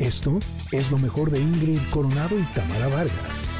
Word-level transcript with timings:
Esto 0.00 0.38
es 0.72 0.90
lo 0.90 0.96
mejor 0.96 1.30
de 1.30 1.38
Ingrid 1.38 1.78
Coronado 1.90 2.38
y 2.38 2.42
Tamara 2.54 2.88
Vargas. 2.88 3.50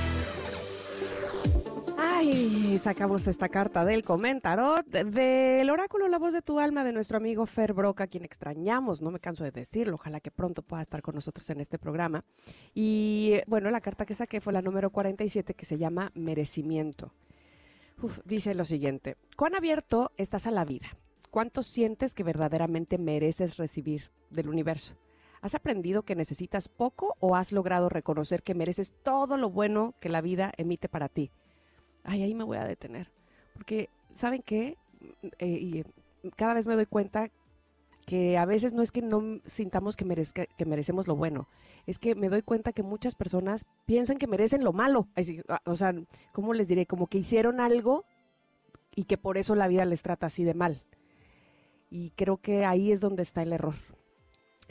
Ay, 1.99 2.79
sacamos 2.79 3.29
esta 3.29 3.51
carta 3.51 3.85
del 3.85 4.03
comentarot 4.03 4.87
del 4.87 5.69
oráculo 5.69 6.09
La 6.09 6.19
voz 6.19 6.33
de 6.33 6.41
tu 6.41 6.59
alma 6.59 6.83
de 6.83 6.95
nuestro 6.95 7.19
amigo 7.19 7.45
Fer 7.45 7.75
Broca, 7.75 8.07
quien 8.07 8.25
extrañamos, 8.25 9.03
no 9.03 9.11
me 9.11 9.21
canso 9.21 9.45
de 9.45 9.51
decirlo, 9.51 9.97
ojalá 9.97 10.21
que 10.21 10.31
pronto 10.31 10.63
pueda 10.63 10.81
estar 10.81 11.03
con 11.03 11.15
nosotros 11.15 11.51
en 11.51 11.61
este 11.61 11.79
programa. 11.79 12.25
Y 12.73 13.35
bueno, 13.47 13.71
la 13.71 13.83
carta 13.83 14.07
que 14.07 14.15
saqué 14.15 14.41
fue 14.41 14.55
la 14.55 14.63
número 14.63 14.89
47 14.89 15.53
que 15.53 15.67
se 15.67 15.77
llama 15.77 16.11
Merecimiento. 16.15 17.13
dice 18.25 18.55
lo 18.55 18.65
siguiente, 18.65 19.19
¿cuán 19.37 19.55
abierto 19.55 20.11
estás 20.17 20.47
a 20.47 20.51
la 20.51 20.65
vida? 20.65 20.89
¿Cuánto 21.31 21.63
sientes 21.63 22.15
que 22.15 22.25
verdaderamente 22.25 22.97
mereces 22.97 23.59
recibir 23.59 24.11
del 24.31 24.49
universo? 24.49 24.97
¿Has 25.43 25.55
aprendido 25.55 26.03
que 26.03 26.15
necesitas 26.15 26.69
poco 26.69 27.17
o 27.21 27.35
has 27.35 27.53
logrado 27.53 27.89
reconocer 27.89 28.43
que 28.43 28.55
mereces 28.55 28.95
todo 29.03 29.37
lo 29.37 29.51
bueno 29.51 29.95
que 30.01 30.09
la 30.09 30.21
vida 30.21 30.53
emite 30.57 30.89
para 30.89 31.09
ti? 31.09 31.31
ay, 32.05 32.23
ahí 32.23 32.35
me 32.35 32.45
voy 32.45 32.57
a 32.57 32.65
detener. 32.65 33.11
Porque, 33.55 33.89
¿saben 34.15 34.43
qué? 34.43 34.77
Eh, 35.39 35.47
y 35.47 35.85
cada 36.37 36.55
vez 36.55 36.67
me 36.67 36.75
doy 36.75 36.87
cuenta 36.87 37.31
que 38.07 38.39
a 38.39 38.45
veces 38.45 38.73
no 38.73 38.83
es 38.83 38.91
que 38.91 39.03
no 39.03 39.41
sintamos 39.47 39.97
que, 39.97 40.05
merezca, 40.05 40.47
que 40.47 40.65
merecemos 40.65 41.07
lo 41.07 41.15
bueno, 41.15 41.49
es 41.87 41.99
que 41.99 42.15
me 42.15 42.29
doy 42.29 42.43
cuenta 42.43 42.73
que 42.73 42.83
muchas 42.83 43.15
personas 43.15 43.67
piensan 43.87 44.19
que 44.19 44.27
merecen 44.27 44.65
lo 44.65 44.73
malo. 44.73 45.09
Ah, 45.49 45.61
o 45.65 45.75
sea, 45.75 45.95
¿cómo 46.33 46.53
les 46.55 46.67
diré? 46.67 46.87
Como 46.87 47.07
que 47.07 47.19
hicieron 47.19 47.61
algo 47.61 48.05
y 48.95 49.05
que 49.05 49.17
por 49.17 49.39
eso 49.39 49.55
la 49.55 49.69
vida 49.69 49.85
les 49.85 50.03
trata 50.03 50.27
así 50.27 50.45
de 50.45 50.55
mal. 50.55 50.83
Y 51.91 52.11
creo 52.11 52.39
que 52.39 52.65
ahí 52.65 52.93
es 52.93 53.01
donde 53.01 53.23
está 53.23 53.43
el 53.43 53.53
error. 53.53 53.75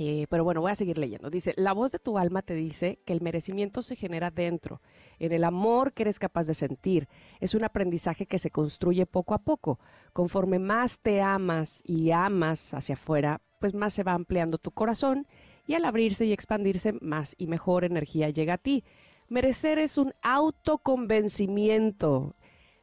Eh, 0.02 0.28
pero 0.30 0.46
bueno, 0.46 0.62
voy 0.62 0.72
a 0.72 0.76
seguir 0.76 0.98
leyendo. 0.98 1.30
Dice, 1.30 1.54
la 1.58 1.74
voz 1.74 1.92
de 1.92 2.00
tu 2.00 2.18
alma 2.18 2.42
te 2.42 2.54
dice 2.54 3.02
que 3.06 3.12
el 3.12 3.20
merecimiento 3.20 3.82
se 3.82 3.98
genera 3.98 4.32
dentro, 4.32 4.82
en 5.20 5.34
el 5.34 5.44
amor 5.44 5.92
que 5.92 6.04
eres 6.04 6.20
capaz 6.20 6.48
de 6.48 6.54
sentir. 6.54 7.10
Es 7.42 7.54
un 7.54 7.66
aprendizaje 7.66 8.26
que 8.26 8.38
se 8.38 8.50
construye 8.50 9.06
poco 9.06 9.34
a 9.34 9.40
poco. 9.40 9.78
Conforme 10.14 10.58
más 10.58 11.02
te 11.02 11.22
amas 11.22 11.82
y 11.84 12.12
amas 12.12 12.74
hacia 12.74 12.94
afuera, 12.94 13.42
pues 13.60 13.74
más 13.74 13.92
se 13.92 14.04
va 14.04 14.14
ampliando 14.14 14.58
tu 14.58 14.72
corazón 14.72 15.28
y 15.68 15.74
al 15.74 15.84
abrirse 15.84 16.26
y 16.26 16.32
expandirse, 16.32 16.94
más 17.02 17.36
y 17.38 17.48
mejor 17.48 17.84
energía 17.84 18.30
llega 18.30 18.54
a 18.54 18.58
ti. 18.58 18.86
Merecer 19.28 19.80
es 19.80 19.98
un 19.98 20.14
autoconvencimiento, 20.24 22.38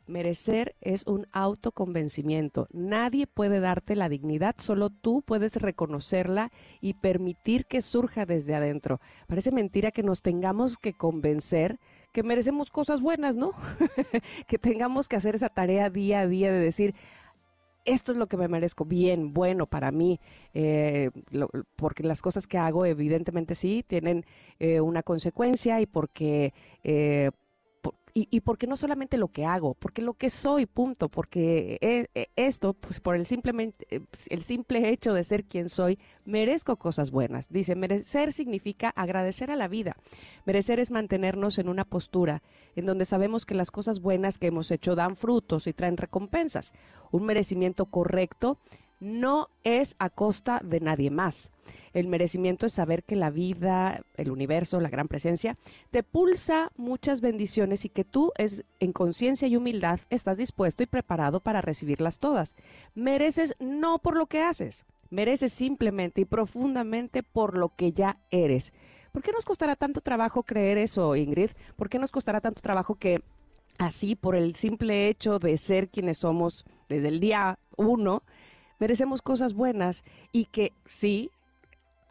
Merecer 0.06 0.76
es 0.80 1.06
un 1.06 1.26
autoconvencimiento. 1.32 2.68
Nadie 2.72 3.26
puede 3.26 3.60
darte 3.60 3.96
la 3.96 4.08
dignidad, 4.08 4.54
solo 4.58 4.90
tú 4.90 5.22
puedes 5.22 5.56
reconocerla 5.56 6.52
y 6.80 6.94
permitir 6.94 7.66
que 7.66 7.80
surja 7.80 8.26
desde 8.26 8.54
adentro. 8.54 9.00
Parece 9.26 9.52
mentira 9.52 9.90
que 9.90 10.02
nos 10.02 10.22
tengamos 10.22 10.78
que 10.78 10.92
convencer 10.92 11.78
que 12.12 12.22
merecemos 12.22 12.70
cosas 12.70 13.02
buenas, 13.02 13.36
¿no? 13.36 13.52
que 14.48 14.58
tengamos 14.58 15.06
que 15.06 15.16
hacer 15.16 15.34
esa 15.34 15.50
tarea 15.50 15.90
día 15.90 16.20
a 16.20 16.26
día 16.26 16.50
de 16.50 16.60
decir, 16.60 16.94
esto 17.86 18.12
es 18.12 18.18
lo 18.18 18.26
que 18.26 18.36
me 18.36 18.48
merezco, 18.48 18.84
bien, 18.84 19.32
bueno 19.32 19.66
para 19.66 19.92
mí, 19.92 20.20
eh, 20.54 21.10
porque 21.76 22.02
las 22.02 22.20
cosas 22.20 22.46
que 22.46 22.58
hago 22.58 22.84
evidentemente 22.84 23.54
sí 23.54 23.84
tienen 23.86 24.24
eh, 24.58 24.80
una 24.80 25.02
consecuencia 25.02 25.80
y 25.80 25.86
porque 25.86 26.52
eh, 26.82 27.30
y, 28.16 28.28
y 28.30 28.40
porque 28.40 28.66
no 28.66 28.78
solamente 28.78 29.18
lo 29.18 29.28
que 29.28 29.44
hago, 29.44 29.74
porque 29.74 30.00
lo 30.00 30.14
que 30.14 30.30
soy, 30.30 30.64
punto, 30.64 31.10
porque 31.10 31.76
e, 31.82 32.06
e, 32.14 32.30
esto, 32.34 32.72
pues 32.72 32.98
por 32.98 33.14
el, 33.14 33.26
simplemente, 33.26 33.86
eh, 33.90 34.00
el 34.30 34.42
simple 34.42 34.88
hecho 34.88 35.12
de 35.12 35.22
ser 35.22 35.44
quien 35.44 35.68
soy, 35.68 35.98
merezco 36.24 36.76
cosas 36.76 37.10
buenas. 37.10 37.50
Dice, 37.50 37.74
merecer 37.74 38.32
significa 38.32 38.88
agradecer 38.88 39.50
a 39.50 39.56
la 39.56 39.68
vida. 39.68 39.98
Merecer 40.46 40.80
es 40.80 40.90
mantenernos 40.90 41.58
en 41.58 41.68
una 41.68 41.84
postura 41.84 42.42
en 42.74 42.86
donde 42.86 43.04
sabemos 43.04 43.44
que 43.44 43.54
las 43.54 43.70
cosas 43.70 44.00
buenas 44.00 44.38
que 44.38 44.46
hemos 44.46 44.70
hecho 44.70 44.94
dan 44.94 45.14
frutos 45.14 45.66
y 45.66 45.74
traen 45.74 45.98
recompensas. 45.98 46.72
Un 47.10 47.26
merecimiento 47.26 47.84
correcto 47.84 48.58
no 49.00 49.48
es 49.64 49.96
a 49.98 50.10
costa 50.10 50.60
de 50.64 50.80
nadie 50.80 51.10
más. 51.10 51.50
El 51.92 52.08
merecimiento 52.08 52.66
es 52.66 52.72
saber 52.72 53.04
que 53.04 53.16
la 53.16 53.30
vida, 53.30 54.02
el 54.16 54.30
universo, 54.30 54.80
la 54.80 54.90
gran 54.90 55.08
presencia, 55.08 55.56
te 55.90 56.02
pulsa 56.02 56.70
muchas 56.76 57.20
bendiciones 57.20 57.84
y 57.84 57.88
que 57.88 58.04
tú 58.04 58.32
es, 58.36 58.64
en 58.80 58.92
conciencia 58.92 59.48
y 59.48 59.56
humildad 59.56 60.00
estás 60.10 60.36
dispuesto 60.36 60.82
y 60.82 60.86
preparado 60.86 61.40
para 61.40 61.62
recibirlas 61.62 62.18
todas. 62.18 62.54
Mereces 62.94 63.54
no 63.58 63.98
por 63.98 64.16
lo 64.16 64.26
que 64.26 64.42
haces, 64.42 64.84
mereces 65.10 65.52
simplemente 65.52 66.22
y 66.22 66.24
profundamente 66.24 67.22
por 67.22 67.58
lo 67.58 67.70
que 67.74 67.92
ya 67.92 68.18
eres. 68.30 68.72
¿Por 69.12 69.22
qué 69.22 69.32
nos 69.32 69.46
costará 69.46 69.76
tanto 69.76 70.02
trabajo 70.02 70.42
creer 70.42 70.76
eso, 70.76 71.16
Ingrid? 71.16 71.50
¿Por 71.76 71.88
qué 71.88 71.98
nos 71.98 72.10
costará 72.10 72.40
tanto 72.42 72.60
trabajo 72.60 72.96
que 72.96 73.22
así, 73.78 74.16
por 74.16 74.36
el 74.36 74.54
simple 74.54 75.08
hecho 75.08 75.38
de 75.38 75.56
ser 75.56 75.88
quienes 75.88 76.18
somos 76.18 76.64
desde 76.88 77.08
el 77.08 77.20
día 77.20 77.58
uno, 77.76 78.22
merecemos 78.78 79.22
cosas 79.22 79.54
buenas 79.54 80.04
y 80.32 80.46
que 80.46 80.72
sí, 80.84 81.30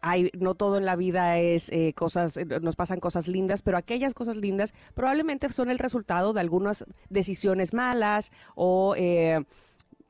hay, 0.02 0.30
no 0.38 0.54
todo 0.54 0.78
en 0.78 0.84
la 0.84 0.94
vida 0.96 1.38
es 1.38 1.70
eh, 1.72 1.92
cosas, 1.94 2.36
eh, 2.36 2.44
nos 2.44 2.76
pasan 2.76 3.00
cosas 3.00 3.28
lindas, 3.28 3.62
pero 3.62 3.76
aquellas 3.76 4.14
cosas 4.14 4.36
lindas 4.36 4.74
probablemente 4.94 5.48
son 5.48 5.70
el 5.70 5.78
resultado 5.78 6.32
de 6.32 6.40
algunas 6.40 6.84
decisiones 7.08 7.74
malas 7.74 8.30
o 8.54 8.94
eh, 8.96 9.44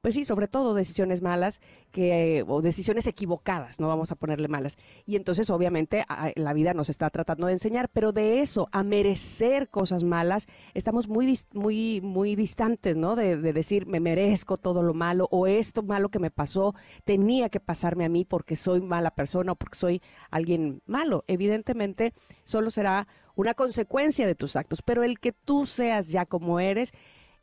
pues 0.06 0.15
sí, 0.15 0.25
sobre 0.25 0.47
todo 0.47 0.72
decisiones 0.72 1.21
malas 1.21 1.61
que, 1.91 2.44
o 2.47 2.62
decisiones 2.62 3.09
equivocadas, 3.09 3.81
no 3.81 3.89
vamos 3.89 4.12
a 4.12 4.15
ponerle 4.15 4.47
malas. 4.47 4.78
Y 5.05 5.17
entonces, 5.17 5.50
obviamente, 5.50 6.05
la 6.37 6.53
vida 6.53 6.75
nos 6.75 6.91
está 6.91 7.11
tratando 7.11 7.49
de 7.49 7.55
enseñar, 7.55 7.89
pero 7.89 8.12
de 8.12 8.41
eso, 8.41 8.69
a 8.71 8.84
merecer 8.84 9.69
cosas 9.69 10.05
malas, 10.05 10.47
estamos 10.75 11.09
muy, 11.09 11.37
muy, 11.53 12.00
muy 12.03 12.37
distantes, 12.37 12.97
¿no? 12.97 13.17
De, 13.17 13.37
de 13.37 13.53
decir, 13.53 13.89
me 13.89 13.99
merezco 13.99 14.59
todo 14.59 14.84
lo 14.84 14.94
malo, 14.94 15.27
o 15.33 15.49
esto 15.49 15.83
malo 15.83 16.09
que 16.09 16.21
me 16.21 16.31
pasó, 16.31 16.77
tenía 17.03 17.49
que 17.49 17.59
pasarme 17.59 18.05
a 18.05 18.09
mí 18.09 18.25
porque 18.25 18.55
soy 18.55 18.81
mala 18.81 19.11
persona 19.11 19.50
o 19.50 19.56
porque 19.56 19.77
soy 19.77 20.03
alguien 20.31 20.83
malo. 20.87 21.25
Evidentemente, 21.27 22.15
solo 22.44 22.71
será 22.71 23.09
una 23.34 23.55
consecuencia 23.55 24.25
de 24.25 24.37
tus 24.37 24.55
actos, 24.55 24.83
pero 24.83 25.03
el 25.03 25.19
que 25.19 25.33
tú 25.33 25.67
seas 25.67 26.11
ya 26.11 26.27
como 26.27 26.61
eres, 26.61 26.94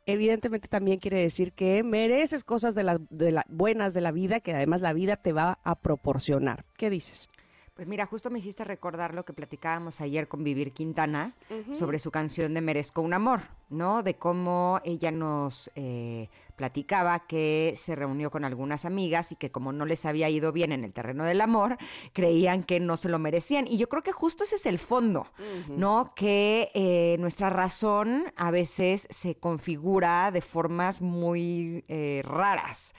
evidentemente 0.06 0.68
también 0.68 0.98
quiere 0.98 1.20
decir 1.20 1.52
que 1.52 1.82
mereces 1.82 2.44
cosas 2.44 2.74
de 2.74 2.82
las 2.82 2.98
de 3.10 3.40
buenas 3.48 3.94
de 3.94 4.00
la 4.00 4.12
vida 4.12 4.40
que 4.40 4.54
además 4.54 4.80
la 4.80 4.92
vida 4.92 5.16
te 5.16 5.32
va 5.32 5.58
a 5.64 5.74
proporcionar. 5.76 6.64
¿Qué 6.76 6.90
dices? 6.90 7.28
Pues 7.74 7.88
mira, 7.88 8.06
justo 8.06 8.30
me 8.30 8.38
hiciste 8.38 8.62
recordar 8.62 9.14
lo 9.14 9.24
que 9.24 9.32
platicábamos 9.32 10.00
ayer 10.00 10.28
con 10.28 10.44
Vivir 10.44 10.70
Quintana 10.70 11.34
sobre 11.72 11.98
su 11.98 12.12
canción 12.12 12.54
de 12.54 12.60
Merezco 12.60 13.02
un 13.02 13.14
amor, 13.14 13.40
¿no? 13.68 14.04
De 14.04 14.14
cómo 14.14 14.80
ella 14.84 15.10
nos 15.10 15.72
eh, 15.74 16.28
platicaba 16.54 17.26
que 17.26 17.74
se 17.76 17.96
reunió 17.96 18.30
con 18.30 18.44
algunas 18.44 18.84
amigas 18.84 19.32
y 19.32 19.36
que 19.36 19.50
como 19.50 19.72
no 19.72 19.86
les 19.86 20.06
había 20.06 20.30
ido 20.30 20.52
bien 20.52 20.70
en 20.70 20.84
el 20.84 20.92
terreno 20.92 21.24
del 21.24 21.40
amor, 21.40 21.76
creían 22.12 22.62
que 22.62 22.78
no 22.78 22.96
se 22.96 23.08
lo 23.08 23.18
merecían. 23.18 23.66
Y 23.66 23.76
yo 23.76 23.88
creo 23.88 24.04
que 24.04 24.12
justo 24.12 24.44
ese 24.44 24.54
es 24.54 24.66
el 24.66 24.78
fondo, 24.78 25.26
¿no? 25.68 26.12
Que 26.14 26.70
eh, 26.74 27.16
nuestra 27.18 27.50
razón 27.50 28.32
a 28.36 28.52
veces 28.52 29.08
se 29.10 29.34
configura 29.34 30.30
de 30.30 30.42
formas 30.42 31.02
muy 31.02 31.84
eh, 31.88 32.22
raras, 32.24 32.94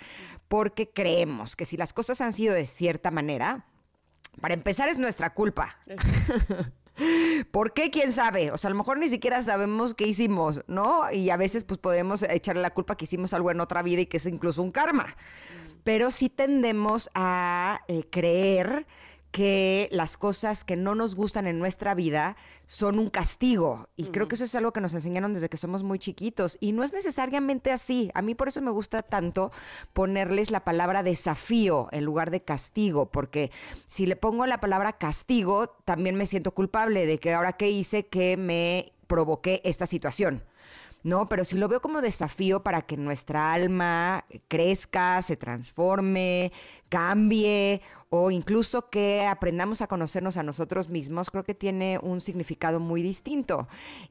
porque 0.50 0.90
creemos 0.90 1.56
que 1.56 1.64
si 1.64 1.78
las 1.78 1.94
cosas 1.94 2.20
han 2.20 2.34
sido 2.34 2.54
de 2.54 2.68
cierta 2.68 3.10
manera, 3.10 3.66
para 4.42 4.54
empezar 4.54 4.90
es 4.90 4.98
nuestra 4.98 5.34
culpa. 5.34 5.78
¿Por 7.52 7.74
qué? 7.74 7.92
¿Quién 7.92 8.14
sabe? 8.14 8.52
O 8.52 8.58
sea, 8.58 8.70
a 8.70 8.72
lo 8.72 8.78
mejor 8.78 8.98
ni 8.98 9.10
siquiera 9.10 9.44
sabemos 9.44 9.94
qué 9.94 10.08
hicimos, 10.08 10.64
¿no? 10.68 11.12
Y 11.12 11.30
a 11.30 11.38
veces 11.38 11.66
pues 11.66 11.78
podemos 11.78 12.24
echarle 12.24 12.62
la 12.62 12.74
culpa 12.74 12.96
que 12.96 13.06
hicimos 13.06 13.34
algo 13.34 13.52
en 13.52 13.60
otra 13.60 13.82
vida 13.82 14.02
y 14.02 14.06
que 14.06 14.18
es 14.18 14.26
incluso 14.26 14.62
un 14.64 14.72
karma. 14.72 15.08
Mm. 15.08 15.76
Pero 15.84 16.10
sí 16.10 16.30
tendemos 16.30 17.10
a 17.14 17.82
eh, 17.88 18.04
creer 18.10 18.88
que 19.36 19.90
las 19.92 20.16
cosas 20.16 20.64
que 20.64 20.78
no 20.78 20.96
nos 20.96 21.14
gustan 21.14 21.46
en 21.46 21.60
nuestra 21.60 21.94
vida 21.94 22.38
son 22.68 23.00
un 23.00 23.10
castigo. 23.10 23.90
Y 23.98 24.06
creo 24.06 24.30
que 24.30 24.36
eso 24.36 24.46
es 24.46 24.56
algo 24.56 24.72
que 24.72 24.80
nos 24.80 24.94
enseñaron 24.94 25.34
desde 25.34 25.50
que 25.50 25.58
somos 25.58 25.84
muy 25.84 26.00
chiquitos. 26.00 26.58
Y 26.62 26.72
no 26.72 26.86
es 26.86 26.94
necesariamente 26.94 27.74
así. 27.74 28.10
A 28.14 28.22
mí 28.22 28.34
por 28.34 28.48
eso 28.48 28.62
me 28.62 28.72
gusta 28.72 29.04
tanto 29.04 29.52
ponerles 29.92 30.52
la 30.52 30.64
palabra 30.64 31.04
desafío 31.04 31.90
en 31.92 32.06
lugar 32.06 32.32
de 32.32 32.44
castigo, 32.44 33.08
porque 33.08 33.52
si 33.88 34.06
le 34.06 34.16
pongo 34.16 34.46
la 34.46 34.62
palabra 34.62 34.94
castigo, 34.94 35.68
también 35.84 36.16
me 36.16 36.28
siento 36.28 36.52
culpable 36.52 37.06
de 37.06 37.20
que 37.20 37.34
ahora 37.34 37.58
que 37.58 37.70
hice 37.70 38.08
que 38.08 38.38
me 38.38 38.94
provoqué 39.08 39.60
esta 39.66 39.86
situación. 39.86 40.46
¿No? 41.06 41.30
Pero 41.30 41.46
si 41.46 41.56
lo 41.56 41.68
veo 41.68 41.82
como 41.82 42.02
desafío 42.02 42.64
para 42.64 42.82
que 42.82 42.98
nuestra 42.98 43.54
alma 43.54 44.26
crezca, 44.48 45.22
se 45.22 45.38
transforme, 45.38 46.52
cambie 46.90 47.82
o 48.10 48.32
incluso 48.32 48.90
que 48.90 49.24
aprendamos 49.24 49.84
a 49.84 49.88
conocernos 49.88 50.38
a 50.38 50.44
nosotros 50.44 50.90
mismos, 50.90 51.30
creo 51.30 51.44
que 51.44 51.54
tiene 51.54 52.00
un 52.02 52.22
significado 52.22 52.80
muy 52.80 53.04
distinto. 53.04 53.68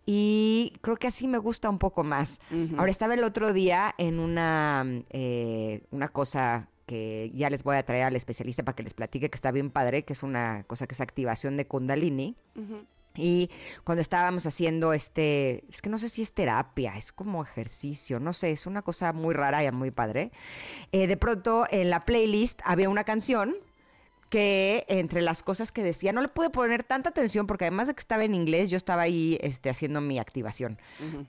Y 0.07 0.75
creo 0.83 0.97
que 0.97 1.09
así 1.09 1.27
me 1.27 1.39
gusta 1.39 1.69
un 1.69 1.81
poco 1.81 2.05
más. 2.05 2.41
Ahora 2.79 2.93
estaba 2.93 3.15
el 3.15 3.25
otro 3.25 3.53
día 3.53 3.93
en 3.99 4.21
una, 4.21 4.87
eh, 5.11 5.81
una 5.91 6.09
cosa 6.09 6.69
que 6.87 7.33
ya 7.35 7.51
les 7.51 7.65
voy 7.65 7.77
a 7.77 7.85
traer 7.85 8.05
al 8.05 8.15
especialista 8.15 8.63
para 8.63 8.77
que 8.77 8.85
les 8.85 8.95
platique 8.95 9.31
que 9.31 9.37
está 9.37 9.51
bien 9.51 9.71
padre, 9.71 10.05
que 10.05 10.13
es 10.13 10.23
una 10.23 10.63
cosa 10.63 10.87
que 10.87 10.95
es 10.95 11.01
activación 11.01 11.57
de 11.57 11.67
Kundalini. 11.67 12.37
Y 13.17 13.51
cuando 13.85 14.03
estábamos 14.03 14.45
haciendo 14.47 14.93
este, 14.93 15.65
es 15.71 15.81
que 15.81 15.91
no 15.91 15.99
sé 15.99 16.09
si 16.09 16.23
es 16.23 16.33
terapia, 16.33 16.97
es 16.97 17.13
como 17.13 17.43
ejercicio, 17.43 18.19
no 18.19 18.33
sé, 18.33 18.51
es 18.51 18.67
una 18.67 18.83
cosa 18.83 19.13
muy 19.13 19.35
rara 19.35 19.63
y 19.63 19.71
muy 19.71 19.91
padre. 19.91 20.33
Eh, 20.91 21.07
de 21.07 21.17
pronto 21.17 21.67
en 21.71 21.91
la 21.91 22.05
playlist 22.05 22.61
había 22.65 22.89
una 22.89 23.05
canción 23.05 23.55
que 24.31 24.85
entre 24.89 25.23
las 25.23 25.45
cosas 25.45 25.71
que 25.71 25.85
decía, 25.85 26.13
no 26.13 26.21
le 26.21 26.27
pude 26.27 26.51
poner 26.51 26.83
tanta 26.83 27.11
atención 27.11 27.47
porque 27.47 27.67
además 27.67 27.87
de 27.87 27.95
que 27.95 28.01
estaba 28.01 28.25
en 28.25 28.35
inglés, 28.35 28.69
yo 28.69 28.77
estaba 28.77 29.03
ahí 29.03 29.39
este, 29.41 29.71
haciendo 29.71 30.01
mi 30.01 30.19
activación. 30.19 30.77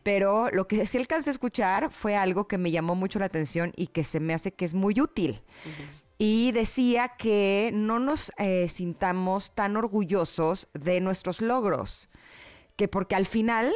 Pero 0.02 0.50
lo 0.50 0.68
que 0.68 0.88
sí 0.88 0.98
alcancé 0.98 1.30
a 1.30 1.34
escuchar 1.34 1.92
fue 1.92 2.16
algo 2.16 2.48
que 2.48 2.58
me 2.58 2.72
llamó 2.72 2.96
mucho 2.96 3.20
la 3.20 3.26
atención 3.26 3.74
y 3.76 3.88
que 3.88 4.04
se 4.04 4.20
me 4.20 4.34
hace 4.34 4.54
que 4.54 4.66
es 4.66 4.74
muy 4.74 5.00
útil. 5.00 5.40
Y 6.18 6.54
decía 6.54 7.10
que 7.18 7.72
no 7.74 8.00
nos 8.00 8.32
eh, 8.38 8.70
sintamos 8.70 9.52
tan 9.52 9.76
orgullosos 9.76 10.70
de 10.74 11.02
nuestros 11.02 11.42
logros, 11.42 12.08
que 12.78 12.88
porque 12.88 13.16
al 13.16 13.26
final 13.26 13.74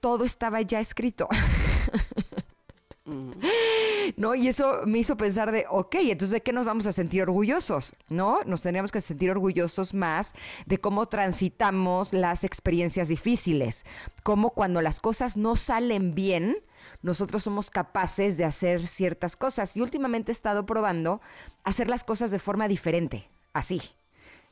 todo 0.00 0.24
estaba 0.24 0.60
ya 0.60 0.80
escrito. 0.80 1.28
¿no? 4.16 4.34
Y 4.34 4.48
eso 4.48 4.82
me 4.86 4.98
hizo 4.98 5.16
pensar 5.16 5.52
de, 5.52 5.66
ok, 5.68 5.96
entonces 6.00 6.30
¿de 6.30 6.42
qué 6.42 6.52
nos 6.52 6.64
vamos 6.64 6.86
a 6.86 6.92
sentir 6.92 7.22
orgullosos? 7.22 7.94
¿No? 8.08 8.40
Nos 8.44 8.62
tendríamos 8.62 8.92
que 8.92 9.00
sentir 9.00 9.30
orgullosos 9.30 9.94
más 9.94 10.34
de 10.66 10.78
cómo 10.78 11.06
transitamos 11.06 12.12
las 12.12 12.44
experiencias 12.44 13.08
difíciles, 13.08 13.84
cómo 14.22 14.50
cuando 14.50 14.82
las 14.82 15.00
cosas 15.00 15.36
no 15.36 15.56
salen 15.56 16.14
bien, 16.14 16.56
nosotros 17.02 17.42
somos 17.42 17.70
capaces 17.70 18.36
de 18.36 18.44
hacer 18.44 18.86
ciertas 18.86 19.36
cosas. 19.36 19.76
Y 19.76 19.80
últimamente 19.80 20.32
he 20.32 20.34
estado 20.34 20.64
probando 20.66 21.20
hacer 21.64 21.88
las 21.88 22.04
cosas 22.04 22.30
de 22.30 22.38
forma 22.38 22.68
diferente, 22.68 23.28
así. 23.52 23.82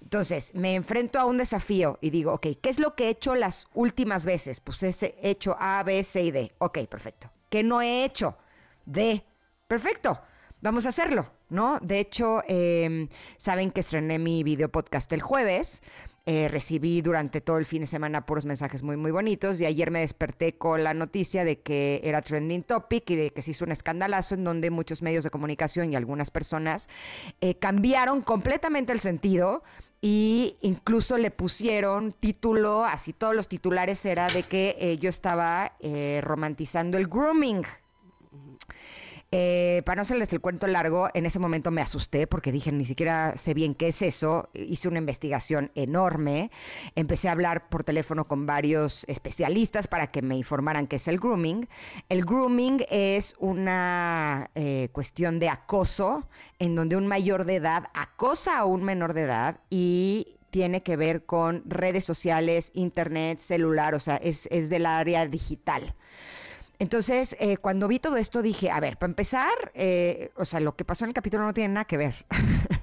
Entonces, 0.03 0.55
me 0.55 0.75
enfrento 0.75 1.19
a 1.19 1.25
un 1.27 1.39
desafío 1.39 1.99
y 2.01 2.11
digo, 2.11 2.33
ok, 2.33 2.47
¿qué 2.61 2.71
es 2.71 2.79
lo 2.79 2.95
que 2.95 3.07
he 3.07 3.11
hecho 3.11 3.35
las 3.35 3.69
últimas 3.75 4.25
veces? 4.25 4.61
Pues 4.61 4.83
he 4.83 5.15
hecho 5.23 5.57
A, 5.59 5.83
B, 5.83 6.03
C 6.05 6.23
y 6.23 6.31
D. 6.31 6.53
Ok, 6.59 6.79
perfecto. 6.89 7.31
¿Qué 7.51 7.63
no 7.63 7.83
he 7.83 8.05
hecho? 8.05 8.37
D 8.87 9.25
perfecto, 9.71 10.21
vamos 10.61 10.85
a 10.85 10.89
hacerlo, 10.89 11.31
¿no? 11.51 11.79
De 11.81 12.01
hecho, 12.01 12.43
em, 12.47 13.09
saben 13.39 13.71
que 13.71 13.81
estrené 13.81 14.19
mi 14.19 14.43
video 14.43 14.69
podcast 14.69 15.13
el 15.13 15.21
jueves. 15.21 15.83
Eh, 16.27 16.49
recibí 16.49 17.01
durante 17.01 17.41
todo 17.41 17.57
el 17.57 17.65
fin 17.65 17.81
de 17.81 17.87
semana 17.87 18.27
puros 18.27 18.45
mensajes 18.45 18.83
muy, 18.83 18.97
muy 18.97 19.11
bonitos 19.11 19.59
y 19.61 19.67
ayer 19.67 19.91
me 19.91 20.01
desperté 20.01 20.57
con 20.57 20.85
la 20.85 20.93
noticia 20.93 21.45
de 21.45 21.61
que 21.61 22.01
era 22.05 22.21
trending 22.21 22.63
topic 22.63 23.09
y 23.11 23.17
de 23.17 23.31
que 23.31 23.41
se 23.41 23.53
hizo 23.53 23.65
un 23.65 23.73
escandalazo 23.73 24.35
en 24.35 24.45
donde 24.45 24.71
muchos 24.71 25.01
medios 25.01 25.25
de 25.25 25.31
comunicación 25.31 25.93
y 25.93 25.97
algunas 25.97 26.31
personas 26.31 26.89
eh, 27.41 27.55
cambiaron 27.55 28.21
completamente 28.21 28.93
el 28.93 29.01
sentido 29.01 29.65
y 30.03 30.57
incluso 30.61 31.17
le 31.17 31.31
pusieron 31.31 32.13
título, 32.13 32.85
así 32.85 33.15
todos 33.15 33.35
los 33.35 33.49
titulares 33.49 34.05
era 34.05 34.29
de 34.29 34.43
que 34.43 34.77
eh, 34.79 34.99
yo 34.99 35.09
estaba 35.09 35.73
romantizando 36.21 36.99
el 36.99 37.09
grooming. 37.09 37.65
Eh, 39.33 39.83
para 39.87 39.97
no 39.97 40.03
hacerles 40.03 40.33
el 40.33 40.41
cuento 40.41 40.67
largo, 40.67 41.09
en 41.15 41.25
ese 41.25 41.39
momento 41.39 41.71
me 41.71 41.83
asusté 41.83 42.27
porque 42.27 42.51
dije, 42.51 42.73
ni 42.73 42.85
siquiera 42.85 43.37
sé 43.37 43.55
bien 43.55 43.77
qué 43.77 43.89
es 43.89 44.03
eso. 44.03 44.49
Hice 44.55 44.89
una 44.89 44.99
investigación 44.99 45.71
enorme. 45.77 46.51
Empecé 46.97 47.29
a 47.29 47.33
hablar 47.33 47.69
por 47.69 47.85
teléfono 47.85 48.27
con 48.27 48.47
varios 48.47 49.05
especialistas 49.07 49.87
para 49.87 50.11
que 50.11 50.21
me 50.21 50.37
informaran 50.37 50.89
qué 50.89 50.97
es 50.97 51.07
el 51.07 51.21
grooming. 51.21 51.69
El 52.09 52.25
grooming 52.25 52.85
es 52.91 53.37
una 53.39 54.51
eh, 54.57 54.89
cuestión 54.91 55.39
de 55.39 55.49
acoso 55.49 56.29
en 56.59 56.75
donde 56.75 56.97
un 56.97 57.07
mayor 57.07 57.45
de 57.45 57.57
edad 57.57 57.85
acosa 57.95 58.59
a 58.59 58.65
un 58.65 58.83
menor 58.83 59.15
de 59.15 59.23
edad 59.23 59.61
y 59.71 60.39
tiene 60.51 60.83
que 60.83 60.97
ver 60.97 61.25
con 61.25 61.63
redes 61.67 62.05
sociales, 62.05 62.73
internet, 62.75 63.39
celular, 63.39 63.95
o 63.95 64.01
sea, 64.01 64.17
es, 64.17 64.49
es 64.51 64.69
del 64.71 64.87
área 64.87 65.29
digital. 65.29 65.95
Entonces, 66.81 67.37
eh, 67.41 67.59
cuando 67.59 67.89
vi 67.89 67.99
todo 67.99 68.17
esto, 68.17 68.41
dije, 68.41 68.71
a 68.71 68.81
ver, 68.81 68.97
para 68.97 69.11
empezar, 69.11 69.71
eh, 69.75 70.31
o 70.35 70.47
sea, 70.47 70.61
lo 70.61 70.75
que 70.77 70.87
pasó 70.87 71.05
en 71.05 71.11
el 71.11 71.15
capítulo 71.15 71.45
no 71.45 71.53
tiene 71.53 71.75
nada 71.75 71.85
que 71.85 71.99
ver. 71.99 72.25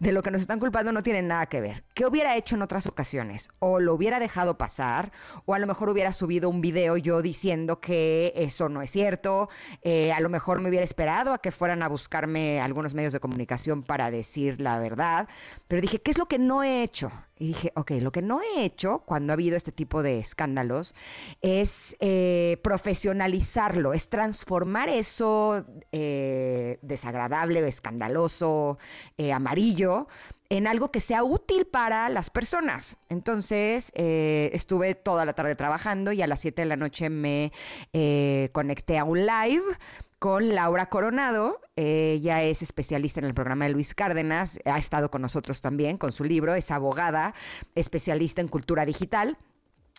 de 0.00 0.12
lo 0.12 0.22
que 0.22 0.30
nos 0.30 0.40
están 0.40 0.58
culpando 0.58 0.92
no 0.92 1.02
tiene 1.02 1.22
nada 1.22 1.46
que 1.46 1.60
ver. 1.60 1.84
¿Qué 1.94 2.06
hubiera 2.06 2.36
hecho 2.36 2.56
en 2.56 2.62
otras 2.62 2.86
ocasiones? 2.86 3.48
O 3.58 3.78
lo 3.80 3.94
hubiera 3.94 4.18
dejado 4.18 4.58
pasar, 4.58 5.12
o 5.44 5.54
a 5.54 5.58
lo 5.58 5.66
mejor 5.66 5.88
hubiera 5.88 6.12
subido 6.12 6.48
un 6.48 6.60
video 6.60 6.96
yo 6.96 7.22
diciendo 7.22 7.80
que 7.80 8.32
eso 8.36 8.68
no 8.68 8.82
es 8.82 8.90
cierto, 8.90 9.48
eh, 9.82 10.12
a 10.12 10.20
lo 10.20 10.28
mejor 10.28 10.60
me 10.60 10.68
hubiera 10.68 10.84
esperado 10.84 11.32
a 11.32 11.38
que 11.38 11.50
fueran 11.50 11.82
a 11.82 11.88
buscarme 11.88 12.60
algunos 12.60 12.94
medios 12.94 13.12
de 13.12 13.20
comunicación 13.20 13.82
para 13.82 14.10
decir 14.10 14.60
la 14.60 14.78
verdad, 14.78 15.28
pero 15.68 15.80
dije, 15.80 16.00
¿qué 16.00 16.10
es 16.10 16.18
lo 16.18 16.26
que 16.26 16.38
no 16.38 16.62
he 16.62 16.82
hecho? 16.82 17.12
Y 17.38 17.48
dije, 17.48 17.72
ok, 17.76 17.92
lo 18.00 18.12
que 18.12 18.22
no 18.22 18.40
he 18.40 18.64
hecho 18.64 19.00
cuando 19.00 19.32
ha 19.32 19.34
habido 19.34 19.56
este 19.56 19.70
tipo 19.70 20.02
de 20.02 20.18
escándalos 20.18 20.94
es 21.42 21.94
eh, 22.00 22.58
profesionalizarlo, 22.62 23.92
es 23.92 24.08
transformar 24.08 24.88
eso 24.88 25.66
eh, 25.92 26.78
desagradable, 26.80 27.66
escandaloso, 27.68 28.78
eh, 29.18 29.32
amarillo, 29.34 30.08
en 30.48 30.66
algo 30.66 30.90
que 30.90 31.00
sea 31.00 31.24
útil 31.24 31.66
para 31.66 32.08
las 32.08 32.30
personas. 32.30 32.96
Entonces, 33.08 33.90
estuve 33.96 34.94
toda 34.94 35.24
la 35.24 35.32
tarde 35.32 35.56
trabajando 35.56 36.12
y 36.12 36.22
a 36.22 36.28
las 36.28 36.38
7 36.40 36.62
de 36.62 36.68
la 36.68 36.76
noche 36.76 37.10
me 37.10 37.52
conecté 38.52 38.96
a 38.96 39.04
un 39.04 39.26
live 39.26 39.64
con 40.18 40.54
Laura 40.54 40.86
Coronado. 40.86 41.60
Ella 41.76 42.42
es 42.42 42.62
especialista 42.62 43.20
en 43.20 43.26
el 43.26 43.34
programa 43.34 43.66
de 43.66 43.72
Luis 43.72 43.94
Cárdenas, 43.94 44.58
ha 44.64 44.78
estado 44.78 45.10
con 45.10 45.22
nosotros 45.22 45.60
también 45.60 45.98
con 45.98 46.12
su 46.12 46.24
libro, 46.24 46.54
es 46.54 46.70
abogada, 46.70 47.34
especialista 47.74 48.40
en 48.40 48.48
cultura 48.48 48.84
digital. 48.86 49.36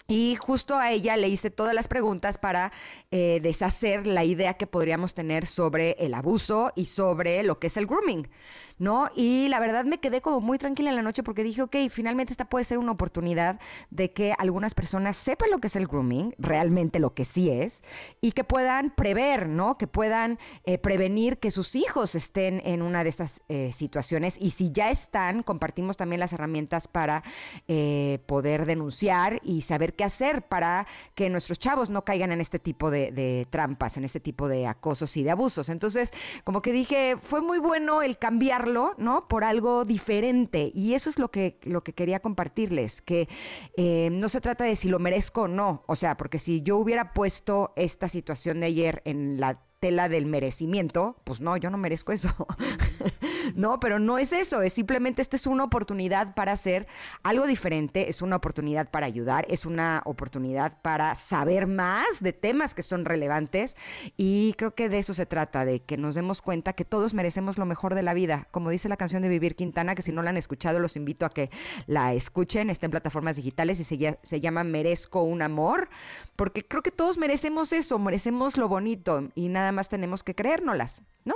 Y 0.09 0.35
justo 0.35 0.77
a 0.77 0.91
ella 0.91 1.17
le 1.17 1.27
hice 1.27 1.49
todas 1.49 1.75
las 1.75 1.89
preguntas 1.89 2.37
para 2.37 2.71
eh, 3.11 3.39
deshacer 3.41 4.07
la 4.07 4.23
idea 4.23 4.53
que 4.53 4.65
podríamos 4.65 5.13
tener 5.13 5.45
sobre 5.45 5.97
el 5.99 6.13
abuso 6.13 6.71
y 6.75 6.85
sobre 6.85 7.43
lo 7.43 7.59
que 7.59 7.67
es 7.67 7.75
el 7.75 7.87
grooming. 7.87 8.29
¿No? 8.77 9.09
Y 9.15 9.47
la 9.49 9.59
verdad 9.59 9.85
me 9.85 9.99
quedé 9.99 10.21
como 10.21 10.39
muy 10.39 10.57
tranquila 10.57 10.89
en 10.89 10.95
la 10.95 11.01
noche 11.01 11.23
porque 11.23 11.43
dije, 11.43 11.61
ok, 11.61 11.75
finalmente 11.89 12.33
esta 12.33 12.45
puede 12.45 12.65
ser 12.65 12.77
una 12.77 12.91
oportunidad 12.91 13.59
de 13.89 14.11
que 14.11 14.33
algunas 14.37 14.73
personas 14.73 15.17
sepan 15.17 15.49
lo 15.51 15.59
que 15.59 15.67
es 15.67 15.75
el 15.75 15.87
grooming, 15.87 16.35
realmente 16.37 16.99
lo 16.99 17.13
que 17.13 17.25
sí 17.25 17.49
es, 17.49 17.83
y 18.21 18.31
que 18.31 18.43
puedan 18.43 18.91
prever, 18.91 19.47
¿no? 19.47 19.77
Que 19.77 19.87
puedan 19.87 20.39
eh, 20.65 20.77
prevenir 20.77 21.39
que 21.39 21.51
sus 21.51 21.75
hijos 21.75 22.15
estén 22.15 22.61
en 22.65 22.81
una 22.81 23.03
de 23.03 23.09
estas 23.09 23.41
eh, 23.49 23.71
situaciones 23.73 24.37
y 24.39 24.51
si 24.51 24.71
ya 24.71 24.91
están, 24.91 25.43
compartimos 25.43 25.97
también 25.97 26.19
las 26.19 26.33
herramientas 26.33 26.87
para 26.87 27.23
eh, 27.67 28.19
poder 28.27 28.65
denunciar 28.65 29.39
y 29.43 29.61
saber 29.61 29.95
qué 29.95 30.03
hacer 30.03 30.43
para 30.43 30.87
que 31.15 31.29
nuestros 31.29 31.59
chavos 31.59 31.89
no 31.89 32.05
caigan 32.05 32.31
en 32.31 32.41
este 32.41 32.59
tipo 32.59 32.91
de, 32.91 33.11
de 33.11 33.47
trampas, 33.49 33.97
en 33.97 34.05
este 34.05 34.19
tipo 34.19 34.47
de 34.47 34.67
acosos 34.67 35.17
y 35.17 35.23
de 35.23 35.31
abusos. 35.31 35.69
Entonces, 35.69 36.11
como 36.43 36.61
que 36.61 36.71
dije, 36.71 37.17
fue 37.21 37.41
muy 37.41 37.59
bueno 37.59 38.01
el 38.01 38.17
cambiar 38.17 38.66
¿no? 38.67 39.27
Por 39.27 39.43
algo 39.43 39.85
diferente. 39.85 40.71
Y 40.73 40.93
eso 40.93 41.09
es 41.09 41.19
lo 41.19 41.29
que, 41.31 41.59
lo 41.63 41.83
que 41.83 41.93
quería 41.93 42.19
compartirles, 42.19 43.01
que 43.01 43.27
eh, 43.77 44.09
no 44.11 44.29
se 44.29 44.41
trata 44.41 44.63
de 44.65 44.75
si 44.75 44.89
lo 44.89 44.99
merezco 44.99 45.43
o 45.43 45.47
no. 45.47 45.83
O 45.87 45.95
sea, 45.95 46.17
porque 46.17 46.39
si 46.39 46.61
yo 46.61 46.77
hubiera 46.77 47.13
puesto 47.13 47.73
esta 47.75 48.07
situación 48.09 48.59
de 48.59 48.67
ayer 48.67 49.01
en 49.05 49.39
la 49.39 49.59
tela 49.79 50.09
del 50.09 50.25
merecimiento, 50.25 51.17
pues 51.23 51.39
no, 51.39 51.55
yo 51.57 51.69
no 51.69 51.77
merezco 51.77 52.11
eso. 52.11 52.29
no, 53.55 53.79
pero 53.79 53.99
no 53.99 54.17
es 54.17 54.33
eso, 54.33 54.61
es 54.61 54.73
simplemente 54.73 55.21
esta 55.21 55.35
es 55.35 55.45
una 55.45 55.63
oportunidad 55.63 56.33
para 56.33 56.51
hacer 56.51 56.87
algo 57.23 57.45
diferente, 57.45 58.09
es 58.09 58.21
una 58.21 58.37
oportunidad 58.37 58.89
para 58.89 59.05
ayudar, 59.05 59.45
es 59.49 59.65
una 59.65 60.01
oportunidad 60.05 60.81
para 60.81 61.13
saber 61.15 61.67
más 61.67 62.21
de 62.21 62.33
temas 62.33 62.73
que 62.73 62.81
son 62.81 63.05
relevantes 63.05 63.77
y 64.17 64.53
creo 64.57 64.73
que 64.73 64.89
de 64.89 64.99
eso 64.99 65.13
se 65.13 65.27
trata, 65.27 65.63
de 65.63 65.81
que 65.81 65.97
nos 65.97 66.15
demos 66.15 66.41
cuenta 66.41 66.73
que 66.73 66.85
todos 66.85 67.13
merecemos 67.13 67.57
lo 67.57 67.65
mejor 67.65 67.93
de 67.93 68.03
la 68.03 68.13
vida. 68.13 68.47
Como 68.51 68.71
dice 68.71 68.89
la 68.89 68.97
canción 68.97 69.21
de 69.21 69.29
Vivir 69.29 69.55
Quintana, 69.55 69.93
que 69.93 70.01
si 70.01 70.11
no 70.11 70.23
la 70.23 70.31
han 70.31 70.37
escuchado, 70.37 70.79
los 70.79 70.95
invito 70.95 71.25
a 71.25 71.29
que 71.29 71.51
la 71.85 72.13
escuchen, 72.13 72.71
está 72.71 72.87
en 72.87 72.91
plataformas 72.91 73.35
digitales 73.35 73.79
y 73.79 73.83
se, 73.83 74.17
se 74.21 74.41
llama 74.41 74.63
Merezco 74.63 75.21
un 75.21 75.43
amor, 75.43 75.89
porque 76.35 76.65
creo 76.65 76.81
que 76.81 76.91
todos 76.91 77.17
merecemos 77.19 77.73
eso, 77.73 77.99
merecemos 77.99 78.57
lo 78.57 78.67
bonito 78.67 79.29
y 79.35 79.49
nada 79.49 79.66
más 79.71 79.89
tenemos 79.89 80.23
que 80.23 80.35
creérnoslas, 80.35 81.01
¿no? 81.25 81.35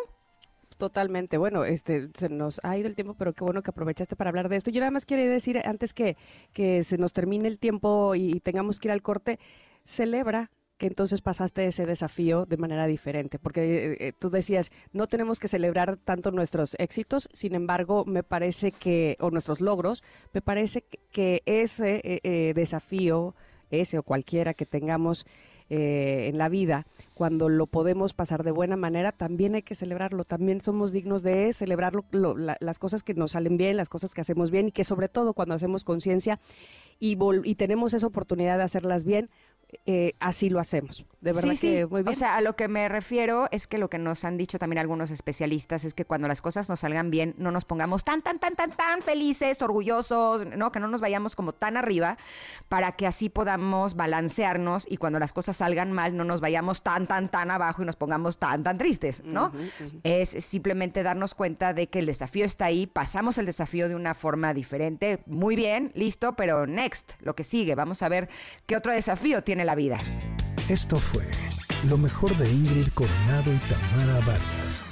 Totalmente. 0.82 1.38
Bueno, 1.38 1.64
este 1.64 2.10
se 2.16 2.28
nos 2.28 2.60
ha 2.64 2.76
ido 2.76 2.88
el 2.88 2.96
tiempo, 2.96 3.14
pero 3.14 3.34
qué 3.34 3.44
bueno 3.44 3.62
que 3.62 3.70
aprovechaste 3.70 4.16
para 4.16 4.30
hablar 4.32 4.50
de 4.50 4.56
esto. 4.56 4.72
Yo 4.72 4.80
nada 4.80 4.90
más 4.90 5.06
quiero 5.06 5.30
decir, 5.32 5.62
antes 5.64 5.94
que, 5.94 6.18
que 6.54 6.84
se 6.84 6.98
nos 6.98 7.14
termine 7.14 7.48
el 7.48 7.60
tiempo 7.60 8.16
y, 8.16 8.40
tengamos 8.40 8.80
que 8.80 8.88
ir 8.88 8.92
al 8.92 9.04
corte, 9.04 9.38
celebra 9.84 10.50
que 10.80 10.88
entonces 10.88 11.22
pasaste 11.22 11.68
ese 11.68 11.86
desafío 11.86 12.48
de 12.48 12.58
manera 12.58 12.88
diferente, 12.88 13.38
porque 13.38 13.62
eh, 13.62 13.98
eh, 14.00 14.14
tú 14.18 14.32
decías, 14.32 14.72
no 14.92 15.06
tenemos 15.06 15.40
que 15.40 15.48
celebrar 15.48 15.98
tanto 15.98 16.32
nuestros 16.32 16.76
éxitos, 16.80 17.30
sin 17.32 17.54
embargo, 17.54 18.04
me 18.06 18.24
parece 18.24 18.72
que, 18.72 19.18
o 19.20 19.30
nuestros 19.30 19.62
logros, 19.62 20.02
me 20.34 20.42
parece 20.42 20.84
que, 21.12 21.44
ese 21.46 22.02
eh, 22.04 22.54
desafío, 22.56 23.36
ese 23.70 24.00
o 24.00 24.04
cualquiera 24.04 24.56
que 24.56 24.66
tengamos, 24.66 25.28
eh, 25.74 26.28
en 26.28 26.38
la 26.38 26.50
vida, 26.50 26.86
cuando 27.14 27.48
lo 27.48 27.66
podemos 27.66 28.12
pasar 28.14 28.44
de 28.44 28.52
buena 28.52 28.76
manera, 28.76 29.14
también 29.14 29.56
hay 29.56 29.62
que 29.62 29.74
celebrarlo, 29.74 30.26
también 30.26 30.60
somos 30.60 30.92
dignos 30.92 31.24
de 31.24 31.54
celebrar 31.54 31.94
las 32.12 32.78
cosas 32.78 33.04
que 33.04 33.14
nos 33.14 33.32
salen 33.32 33.56
bien, 33.56 33.78
las 33.78 33.88
cosas 33.88 34.14
que 34.14 34.20
hacemos 34.20 34.52
bien 34.52 34.68
y 34.68 34.72
que 34.74 34.84
sobre 34.84 35.08
todo 35.08 35.34
cuando 35.34 35.56
hacemos 35.56 35.86
conciencia 35.86 36.42
y, 37.00 37.18
y 37.46 37.56
tenemos 37.56 37.94
esa 37.94 38.06
oportunidad 38.06 38.58
de 38.58 38.64
hacerlas 38.64 39.06
bien, 39.06 39.30
eh, 39.86 40.14
así 40.20 40.50
lo 40.50 40.60
hacemos. 40.60 41.06
De 41.22 41.34
verdad 41.34 41.56
que 41.60 41.86
muy 41.86 42.02
bien. 42.02 42.16
O 42.16 42.18
sea, 42.18 42.36
a 42.36 42.42
lo 42.42 42.56
que 42.56 42.68
me 42.68 42.90
refiero 42.90 43.48
es 43.52 43.68
que 43.68 43.78
lo 43.78 43.90
que 43.90 44.00
nos 44.00 44.26
han 44.26 44.38
dicho 44.38 44.58
también 44.58 44.80
algunos 44.80 45.12
especialistas 45.12 45.86
es 45.86 45.94
que 45.94 46.04
cuando 46.04 46.28
las 46.28 46.42
cosas 46.42 46.68
nos 46.68 46.80
salgan 46.80 47.12
bien, 47.12 47.36
no 47.38 47.52
nos 47.52 47.64
pongamos 47.64 48.04
tan, 48.04 48.22
tan, 48.22 48.40
tan, 48.40 48.56
tan, 48.56 48.72
tan 48.72 49.02
felices, 49.02 49.62
orgullosos, 49.62 50.48
¿no? 50.48 50.72
Que 50.72 50.80
no 50.80 50.88
nos 50.88 51.00
vayamos 51.00 51.36
como 51.36 51.54
tan 51.54 51.78
arriba 51.78 52.18
para 52.70 52.94
que 52.94 53.06
así 53.06 53.30
podamos 53.30 53.96
balancearnos 53.96 54.88
y 54.90 54.98
cuando 54.98 55.20
las 55.20 55.32
cosas 55.32 55.58
salgan 55.58 55.92
mal, 55.92 56.18
no 56.18 56.24
nos 56.24 56.42
vayamos 56.42 56.82
tan, 56.82 57.06
tan, 57.06 57.30
tan 57.30 57.52
abajo 57.52 57.84
y 57.84 57.86
nos 57.86 57.96
pongamos 57.96 58.40
tan, 58.40 58.64
tan 58.64 58.78
tristes, 58.78 59.24
¿no? 59.24 59.52
Es 60.04 60.30
simplemente 60.30 61.04
darnos 61.04 61.36
cuenta 61.36 61.74
de 61.74 61.88
que 61.88 62.00
el 62.00 62.08
desafío 62.08 62.46
está 62.46 62.66
ahí, 62.66 62.88
pasamos 62.88 63.38
el 63.38 63.46
desafío 63.46 63.90
de 63.90 63.96
una 63.96 64.16
forma 64.16 64.54
diferente, 64.54 65.22
muy 65.28 65.56
bien, 65.56 65.92
listo, 65.94 66.36
pero 66.36 66.66
next, 66.66 67.14
lo 67.22 67.36
que 67.36 67.44
sigue, 67.44 67.76
vamos 67.76 68.02
a 68.02 68.10
ver 68.10 68.30
qué 68.66 68.76
otro 68.76 68.92
desafío 68.92 69.44
la 69.66 69.76
vida. 69.76 70.00
Esto 70.70 70.98
fue 70.98 71.26
lo 71.90 71.98
mejor 71.98 72.36
de 72.38 72.50
Ingrid 72.52 72.90
Coronado 72.94 73.54
y 73.54 73.58
Tamara 73.70 74.20
Vargas. 74.26 74.91